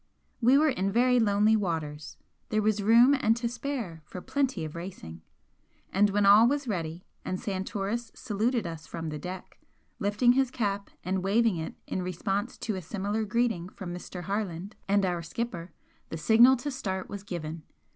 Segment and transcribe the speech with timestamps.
[0.41, 2.17] We were in very lonely waters,
[2.49, 5.21] there was room and to spare for plenty of racing,
[5.93, 9.59] and when all was ready and Santoris saluted us from the deck,
[9.99, 14.23] lifting his cap and waving it in response to a similar greeting from Mr.
[14.23, 15.71] Harland and our skipper,
[16.09, 17.61] the signal to start was given.